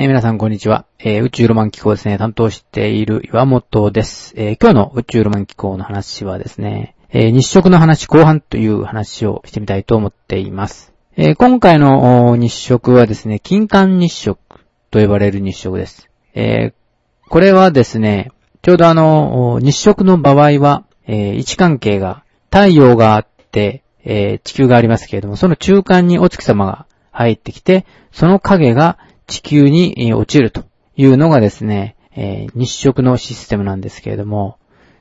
[0.00, 0.86] えー皆さんこんにちは。
[1.00, 4.32] えー宇宙ロマン機構ですね、担当している岩本です。
[4.36, 10.92] えー今日の宇宙ロマン機構の話はですね、え日食の話後半という話をしてみたいと思っています。
[11.16, 14.38] え今回の日食はですね、金環日食
[14.92, 16.08] と呼ばれる日食です。
[16.32, 16.74] え
[17.28, 18.30] これはですね、
[18.62, 22.22] ちょうどあの、日食の場合は、え位置関係が
[22.52, 28.96] 太陽があって、え地球がありますけれども、その中間にお月様が入ってきて、その影が
[29.28, 30.64] 地球に落ちると
[30.96, 34.58] いうのがですね、えー日食のシステムなんですけれども、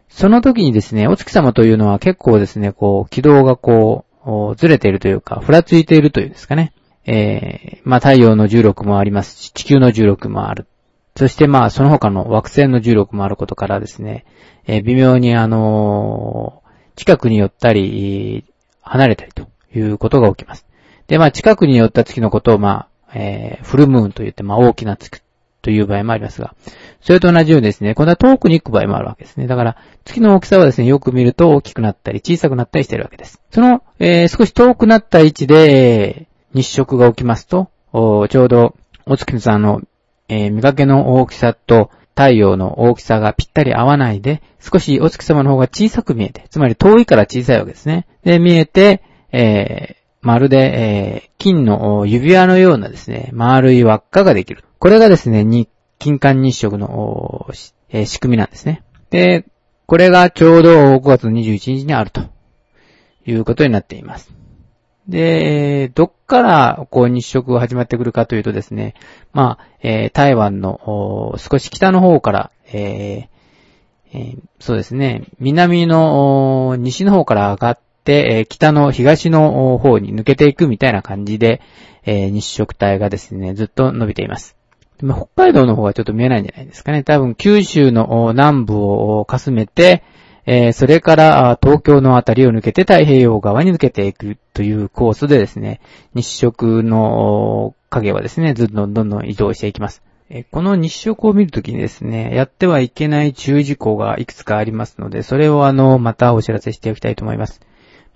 [0.09, 6.73] その時にですね、お月様というのは結構ですね、こう、軌道がこう、ずれているというか、ふらついているというんですかね。
[7.05, 10.67] えーまあ太陽の重力もありますし、地球の重力もある。
[11.15, 14.25] そしてまあその他の惑星の重力もあることからですね、
[14.65, 18.43] えー微妙にあのー近くに寄ったり、
[18.81, 20.65] 離れたりということが起きます。
[21.07, 25.21] で、まあ近くに寄った月のことをまあ、えーフルムーンと言ってまあ大きな月
[25.61, 26.55] という場合もありますが、
[27.01, 29.47] それと同じようにですね、今度は遠くに行く場合もあるわけですね。
[29.47, 33.41] だから、月の大きさはですね、よく見ると大きくなったり小さくなったりしているわけです。
[33.51, 39.81] その、えー少し遠くなった位置で、日食が起きますと、おちょうど、お月さんの、
[40.29, 48.07] えー見かけの大きさと太陽の大きさがぴったり合わないで、少しお月様の方が小さく見えて、つまり遠いから小さいわけですね。
[48.23, 54.65] で、見えて、えーまるで、えー金の指輪のようなですね、丸い輪っかができる。
[54.77, 55.69] これがですね、日、
[55.99, 57.47] 金環日食の、
[57.87, 58.83] えー仕組みなんですね。
[59.09, 59.45] で、
[59.85, 62.23] これがちょうど5月21日にあると
[63.25, 64.33] いうことになっています。
[65.07, 68.95] で、どっからこう日食が始まってくるかというとですね、
[69.31, 73.27] まあ、えー台湾の少し北の方から、えー
[74.11, 77.79] えーそうですね、南の西の方から上がっ、
[78.13, 81.61] えー北の東の方に抜けていくみたいな感じで、
[82.05, 84.55] えー日食帯がですね、ずっと伸びています。
[84.99, 87.03] でも北海道の方はちょっと見えないんじゃないですかね。
[87.03, 90.03] 多分九州の南部をかすめて、
[90.45, 95.81] えーそれから東京のあたりを抜けて太平洋側に抜けていくというコースでですね、
[96.13, 100.01] 日食の影はですね、ずっとどんどん移動していきます。
[100.29, 107.61] えこの日食を見るときにですね、やってはいけない注意事項がいくつかありますので、それをあの、またお知らせしておきたいと思います。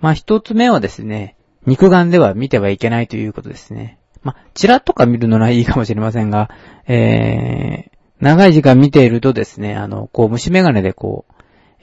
[0.01, 1.35] まあ、一つ目はですね、
[1.65, 3.99] 肉眼では見てはいけないということですね。
[4.23, 6.49] まあ、チラッとか見るのはいいかもしれませんが、
[6.87, 11.33] えー、長い時間見ているとですね、あの、こう、虫眼鏡でこう、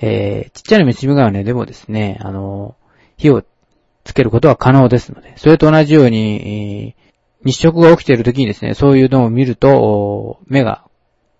[0.00, 2.76] えー、ちっちゃな虫眼鏡でもですね、あの、
[3.16, 3.44] 火を
[4.04, 6.96] つけることは可能ですので、それと同じように、
[7.44, 10.84] 日食が起きている時にですね、そういうのを見ると、目が、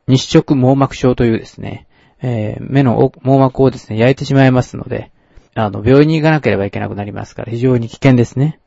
[0.07, 1.87] 日食網膜症というですね、
[2.21, 5.13] えー目の網膜をですね、焼いてしまいますので、
[5.61, 8.61] あの、病院に行かなければいけなくなりますから、非常に危険ですね。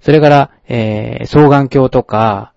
[0.00, 2.52] それから、えー、双眼鏡とか、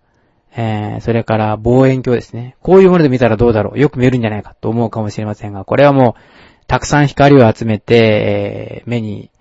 [0.55, 2.55] えー、それから望遠鏡ですね。
[2.61, 9.31] こういうもので見たらどうだろうよく見えるんじゃないかと思うかもしれませんが、これはもう、たくさん光を集めて、えー目に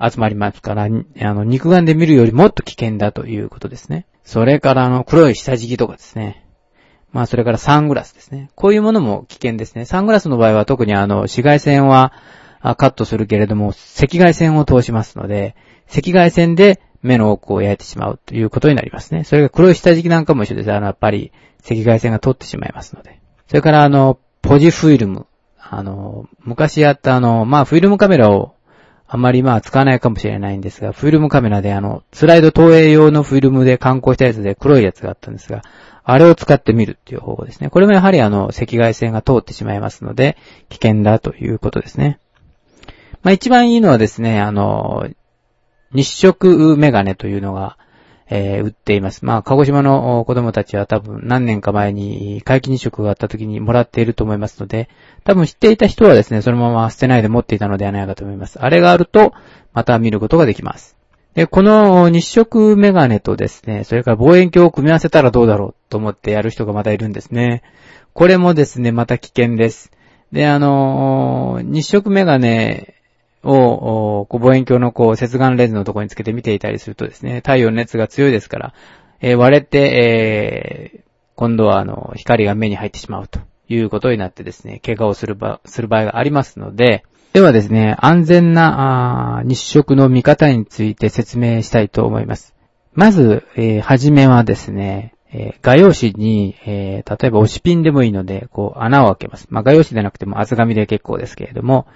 [0.00, 0.88] 集まりますから、あ
[1.34, 4.06] の、肉眼で見るよりもっと危険だということですね。
[4.24, 6.44] それから、あの、黒い下敷きとかですね。
[7.12, 8.50] まあ、それからサングラスですね。
[8.56, 9.84] こういうものも危険ですね。
[9.84, 12.12] サングラスの場合は特にあの、紫外線は
[12.62, 15.56] カットするけれども、赤外線を通しますので、
[15.90, 19.24] 赤外線で目の奥を焼いてしまうということになりますね。
[19.24, 20.72] それが黒い下敷きなんかも一緒です。
[20.72, 21.32] あの、やっぱり
[21.64, 23.20] 赤外線が通ってしまいますので。
[23.48, 25.26] それからあの、ポジフィルム。
[25.58, 28.54] あの、昔やったあの、まあ、フィルムカメラを
[29.14, 35.62] あまりまあ使わないかもしれないんですが、フィルムカメラであの、スライド投影用のフィルムで観光したやつで黒いやつがあったんですが、
[36.04, 37.68] あれを使ってみるっていう方法ですね。
[37.68, 40.38] これもやはりあの、赤外線が通ってしまいますので、
[40.70, 42.20] 危険だということですね。
[43.22, 45.08] まあ一番いいのはですね、あの、
[45.92, 47.76] 日食メガネというのが、
[48.28, 49.24] えー売っています。
[49.24, 54.88] まあ、鹿児島の子供たちは多分何年か前に皆既日食があった時にもらっていると思いますので、
[55.24, 58.58] 多分知っていた人はですね、そのまま捨てないで持っていたのではないかと思います。
[58.60, 59.34] あれがあると、
[59.74, 60.96] また見ることができます。
[61.34, 67.62] で、この日食メガネとですね、それから望遠鏡を組み合わせたらどうだろうと思ってやる人がまたいるんですね。
[68.14, 69.90] これもですね、また危険です。
[70.30, 73.01] で、あの日食メガネ
[73.42, 78.74] を、こう望遠鏡のこう、接眼レンズのところにつけて見ていたりするとですね、太陽の熱が強いですから、
[79.20, 81.02] えー割れて、えー
[81.34, 92.54] 今度はあの、光が目に入ってしまうということになってですね、怪我をする場、する場合がありますので、ではですね、安全なあ日食の見方について説明したいと思います。
[92.92, 99.46] まず、えーはじめはですね、えー画用紙に、えー例えば押しピンでもいいので、こう穴を開けます。
[99.48, 101.86] まあ、画用紙でなくても厚紙で結構ですけれども、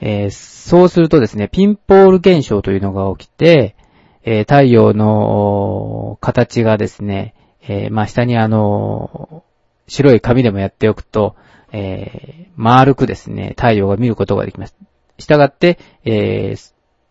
[0.00, 3.74] えーそうするとですね、ピンポール現象というのが起きて、
[4.22, 7.34] えー太陽の形がですね、
[7.68, 9.44] えー、まあ、下にあの、
[9.86, 11.36] 白い紙でもやっておくと、
[11.72, 14.74] えー、丸くですね、太陽が見ることができます。
[15.18, 16.54] したがって、え、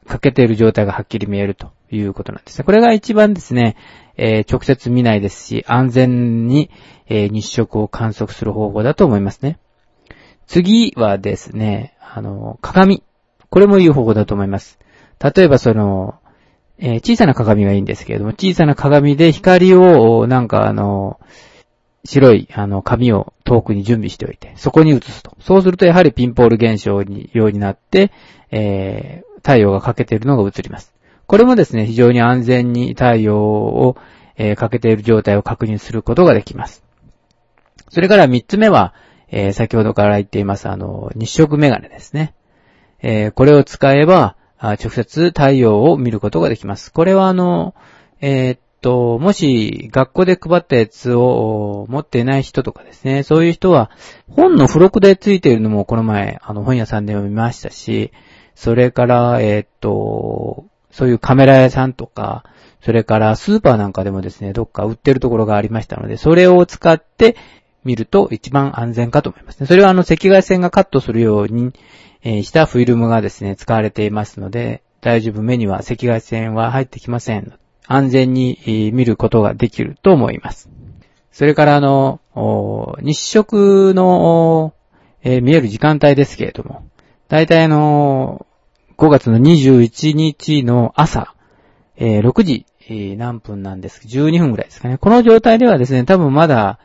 [0.07, 2.63] 欠けている状態がはっきり見えるということなんですね。
[2.63, 3.75] これが一番ですね、
[4.15, 6.71] え、直接見ないですし、安全に、
[7.07, 9.59] え、日食を観測する方法だと思いますね。
[10.47, 13.03] 次はですね、あの、鏡。
[13.49, 14.79] これもいい方法だと思います。
[15.21, 16.15] 例えばその、
[16.79, 21.19] えー、小さな鏡がいいんですけれども、小さな鏡で光を、なんかあの、
[22.05, 25.35] 白い、あの、紙を遠くに準備しておいて、そこに映すと。
[25.39, 28.11] そうすると、やはりピンポール現象に、ようになって、
[28.51, 30.93] えー、太陽が欠けているのが映ります。
[31.25, 33.97] これもですね、非常に安全に太陽を、
[34.37, 36.83] えー、欠けている状態を確認することができます。
[37.89, 38.93] それから三つ目は、
[39.29, 42.33] えー、先ほどから言っています、あの、日食メガネですね。
[43.01, 46.91] えー、これを使えば、直接太陽を見ることができます。
[46.91, 47.75] これはあの、
[48.21, 53.91] えー、っと、もし学校で配ったやつを持っていない人とかですね、そういう人は
[54.31, 58.11] 本の付録で付いているのもこの前、あの本屋さんで読みましたし、
[58.55, 62.43] それから、えー、っと、そういうカメラ屋さんとか、
[62.81, 67.35] それからスーパーなんかでもですね、どっか売ってるところがありましたので、それを使って
[67.87, 69.65] 見ると一番安全かと思いますね。
[69.65, 71.71] それはあの赤外線がカットするように、
[72.21, 77.53] えしたフィルムがですね、使われていますので、大丈夫目には赤外線は入ってきません。
[77.87, 80.69] 安全に見ることができると思います。
[81.31, 82.19] それからあの、
[83.01, 84.73] 日食の、
[85.23, 86.83] え、見える時間帯ですけれども、
[87.29, 88.45] だいたいあの、
[88.97, 91.33] 5月の21日の朝、
[91.95, 92.65] え、6時、
[93.17, 94.97] 何分なんですか、12分ぐらいですかね。
[94.97, 96.79] この状態ではですね、多分まだ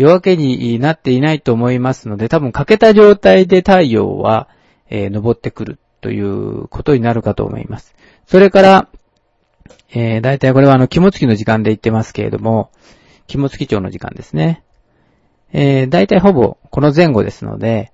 [0.00, 4.48] 夜明けになっていないと思いますので、多分欠けた状態で太陽は、
[4.88, 7.94] えー、登ってくるということになるかと思います。
[8.26, 8.88] それから、
[9.92, 12.70] えー、だいたいこれはあの、肝付きの時間で言ってますけれども、
[13.26, 14.64] 肝付き町の時間ですね。
[15.52, 17.92] えー、だいたいほぼこの前後ですので、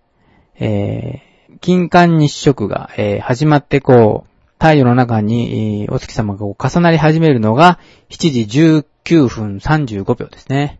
[0.61, 4.31] えー、金環日食が、えー、始まってこう、
[4.61, 7.81] 太陽の中に、えー、お月様が重なり始めるのが、
[8.11, 10.79] 7時19分35秒ですね。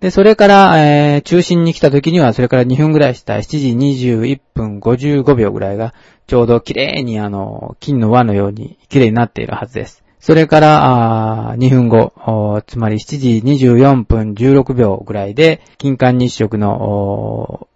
[0.00, 5.92] で、それから、えー、中心に来た時には、それから2分ぐらいした7時21分55秒ぐらいが、
[6.28, 10.04] ちょうど綺麗にあの、金の輪のように綺麗になっているはずです。
[10.20, 17.68] それから、あ2分後、つまり7時24分16秒ぐらいで、金環日食の、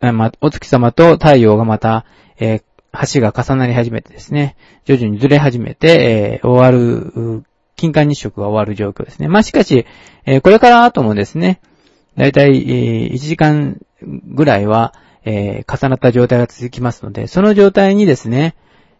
[0.00, 2.04] おま、お月様と太陽がまた、
[2.38, 7.44] えー、橋が重なり始めてですね、徐々にずれ始めて、えー、終わる、
[7.76, 9.28] 金環日食が終わる状況ですね。
[9.28, 9.86] まあ、しかし、
[10.26, 11.60] えー、これから後もですね、
[12.16, 14.94] だいたい、えー、1時間ぐらいは、
[15.24, 18.54] えー、重なった状態が続きますので、その状態にですね、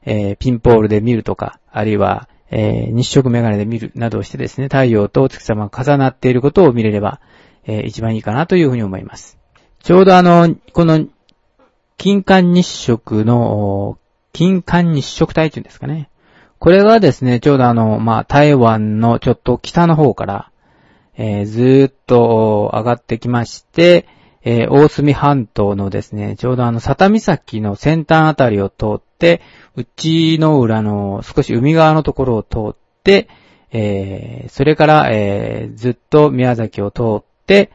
[0.05, 7.21] えー、ピンポールで見るとか、あるいは、えー、日食メガネで見るなどをしてですね、太陽と月様が重なっていることを見れれば、
[7.67, 9.39] えー、一番いいかなというふうに思います。
[9.83, 11.07] ちょうどあの、この、
[11.97, 13.99] 金環日食の、
[14.33, 16.09] 金環日食帯っていうんですかね。
[16.59, 20.51] これがですね、ちょうどあの、まあ、台湾のちょっと北の方から、
[21.17, 24.07] えー、ずーっと上がってきまして、
[24.43, 29.41] えー、大隅半島のですね、ちょうどあの、佐多岬の先端あたりを通って、
[29.75, 33.29] 内の裏の少し海側のところを通って、
[33.73, 37.71] えー、それから、えー、ずっと宮崎を通って、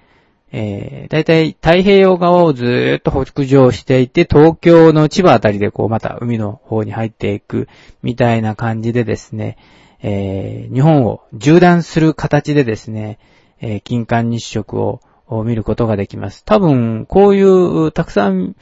[0.51, 7.67] えー、だいたい太平洋側をずーっと北上していて、東京の千葉あたりでこうまた海の方に入っていく
[8.01, 9.57] みたいな感じでですね、
[10.01, 13.19] えー、日本を縦断する形でですね、
[13.61, 15.01] えー、金環日食を
[15.43, 16.43] 見ることができます。
[16.43, 18.55] 多分、こういうたくさん、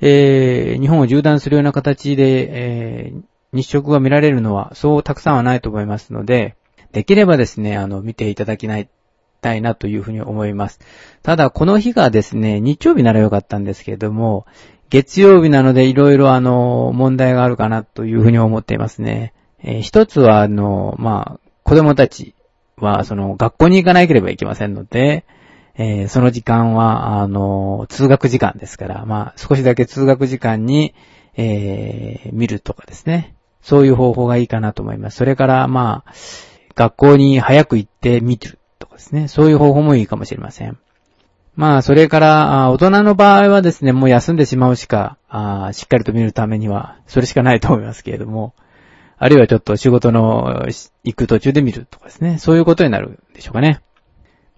[0.00, 3.22] えー、日本を縦断するような形で、えー、
[3.52, 6.56] 日食が見られるのはそうたくさんはないと思いますので、
[6.92, 8.88] できればですね、あの、見ていただきない、
[9.44, 10.80] たいなというふうに思います。
[11.22, 14.46] ただ、この日がですね、日曜日ならよかったんですけれども、
[14.88, 19.34] 月曜日なのでいろいろあの、問題があるかなというふうに思っていますね。
[19.62, 22.34] えー、一つはあの、まあ、子供たち
[22.76, 25.24] はその、学校に行かなければいけませんので、
[25.76, 30.94] えー、その時間は、あの、通学時間ですから、まあ、少しだけ通学時間に、
[31.36, 33.34] えー、見るとかですね。
[33.60, 35.16] そういう方法がいいかなと思います。
[35.16, 36.12] それから、まあ、
[36.74, 39.28] 学校に早く行って見るとかですね。
[39.28, 40.78] そういう方法もいいかもしれません。
[41.56, 45.18] まあ、それから、大人の場合はですね、もう休んでしまうしか、
[45.72, 48.54] しっかりと見るためには、それしかないと思いますけれども、
[49.16, 50.66] あるいはちょっと仕事の
[51.04, 52.38] 行く途中で見るとかですね。
[52.38, 53.80] そういうことになるでしょうかね。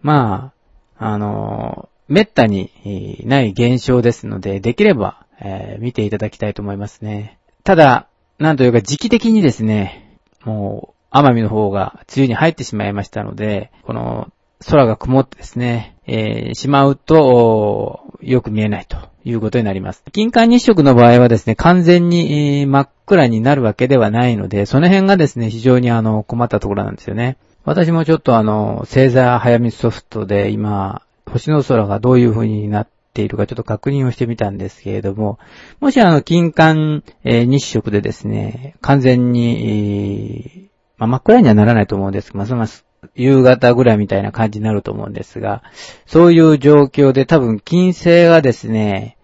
[0.00, 0.52] ま
[0.98, 7.38] あ、あの、めったにない現象ですので、できれば、えー、見ていただきたいと思いますね。
[7.62, 8.06] ただ、
[8.38, 14.32] なんというか時期的にですね、もう、奄美の方が梅雨に入ってしまいましたので、この
[14.68, 20.02] 空が曇ってですね、えー、しまうと、よく見えないということになります。
[20.12, 27.36] 金環日食の場合はですね、完全に、真っ暗になるわけではないので、その辺がですね、非常にあの、困ったところなんですよね。
[27.64, 35.38] 私もちょっとあの、星座早見ソフトで今、星の空がどういう風になっているかちょっと確認をしてみたんですけれども、
[35.80, 45.62] もしあの、金環、えー、日食でですね、完全に、えー、まあ、真っ暗にはならないと思うんですけど、ますます夕方ぐらいみたいな感じになると思うんですが、
[46.06, 49.16] そういう状況で多分金星がですね、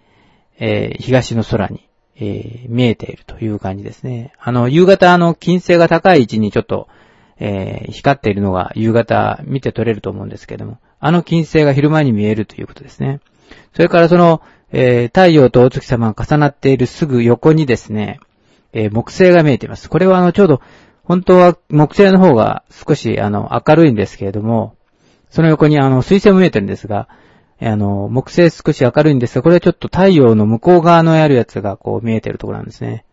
[0.58, 4.32] えー、東の空に、えー、見えているという感じですね。
[4.38, 6.88] あの、夕方あの金星が高い位置にちょっと、
[7.38, 13.20] えー、光っているのが夕方見て取れると思うんですけども、あの金星が昼間に見えるということですね。
[13.74, 18.20] それからその、え、太陽とお月様が重なっているすぐ横にですね、
[18.72, 19.90] え、木星が見えています。
[19.90, 20.62] これはあの、ちょうど
[21.04, 24.76] 本当は木星の方が少しあの明るいんですけれども、
[25.30, 27.08] その横にあの水星も見えてるんですが、
[27.60, 33.04] あの、木星少し明るいんですが、これはちょっと太陽の向こう側のやるやつがこう見えてるところなんですね。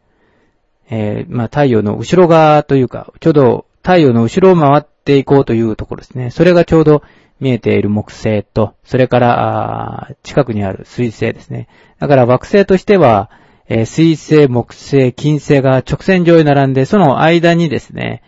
[0.90, 6.32] えー、まあ太陽の後ろ側というか、ちょうど太陽の後ろを回っていこうというところですね。
[6.32, 7.04] それがちょうど
[7.40, 11.68] 見えている木星と、それから、近くにある水星ですね。
[12.00, 13.30] だから惑星としては、
[13.70, 18.24] えー、水星、木星、金星が直線上に並んで、その間にですね、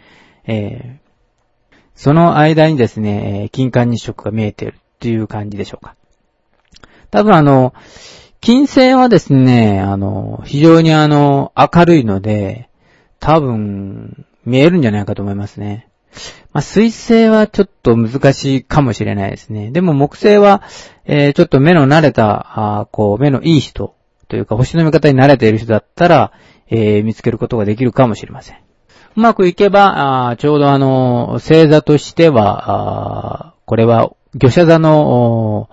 [0.45, 5.95] えー、その間にですね、金環日食が見えているっていう感じでしょうか。
[7.09, 7.73] 多分あの、
[8.39, 12.69] 金星はですね、あの、非常にあの、明るいので、
[13.19, 15.87] 多分、見えるんじゃないかと思いますね。
[16.53, 19.71] まあ、水星はちょっと難しいかもしれないですね。
[19.71, 20.63] でも木星は、
[21.05, 23.95] えー、ちょっと目の慣れた、あこう、目のいい人
[24.31, 26.31] というか、星の見方に慣れている人だったら、
[26.69, 28.55] えー、見つけることができるかもしれません。
[29.17, 35.69] うまくいけば、あちょうどあの、星座としては、あこれは、魚者座の、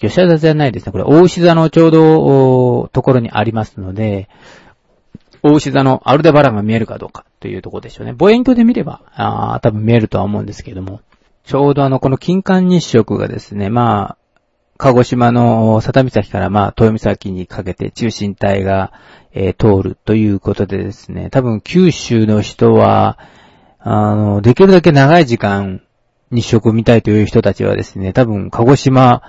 [0.00, 0.90] 魚者座じゃないですね。
[0.90, 4.28] これ、大牛座のちょうど、ところにありますので、
[5.44, 8.14] 大牛座のアルデバランが見えるかどうかというところでしょうね。
[8.14, 11.02] 望遠鏡で見れば、あ多分見えるとは思うんですけれども、
[11.44, 14.21] ちょうどあの、この金環日食がですね、まあ、
[14.82, 18.92] 鹿児島の佐多岬からまあ、豊岬にかけて中心帯が、
[19.32, 23.16] えー、通るということでですね、多分九州の人は、
[23.78, 25.82] あの、できるだけ長い時間
[26.32, 29.22] 日食を見たいという人たちはですね、多分鹿児島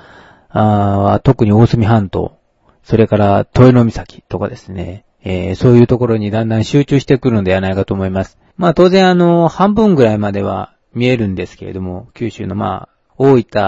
[0.50, 2.36] は特に大隅半島、
[2.82, 8.40] それから豊野岬とかですね、えー、そういうところにだんだん集中してくるのではないかと思います。
[8.58, 13.62] まあ当然あの、半分ぐらいまでは見えるんですけれども、九州のまあ、大分、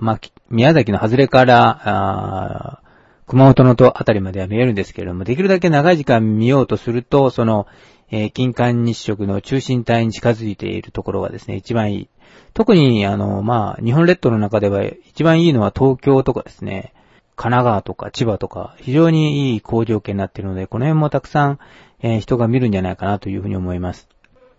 [0.00, 0.20] まあ、
[0.54, 2.80] 宮崎の外れから、
[3.26, 7.66] 熊本のとあたりまでは見えるんですけれども、できるだけ長い時間見ようとすると、その、
[8.10, 12.08] えー、金環日食の中心帯に近づいているところがですね、一番いい。
[12.52, 16.92] 特に、あの、まあ、日本列島の中では一番いいのは東京とかですね、
[17.34, 21.58] 神奈川とか千葉とか、非常にいい好条件になっているので、この辺もたくさん、
[22.00, 24.13] えー、人が見るんじゃないかなというふうに思います。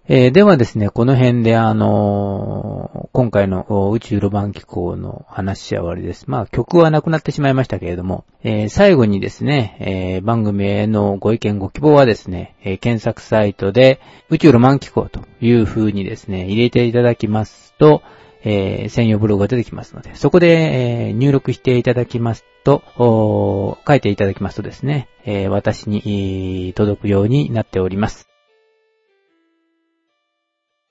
[0.08, 6.30] えー、ではですね、この辺であのー、今回の宇宙ロマン機構の話は終わりです。
[6.30, 18.04] まあ曲はなくなってしまいましたけれども、えー、最後にですね、え番組へのご意見ご希望はですね、え検索サイトで宇宙ロマン機構という風にですね、入れていただきますと、
[18.44, 28.35] え専用ブログが出てきますので、そこで、え入力していただきますと、書いていただきますとですね、え私に届くようになっております。